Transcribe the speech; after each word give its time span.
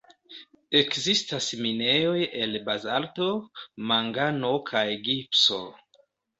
Ekzistas 0.79 1.49
minejoj 1.65 2.15
el 2.47 2.57
bazalto, 2.71 3.29
mangano 3.93 4.53
kaj 4.73 4.85
gipso. 5.07 5.65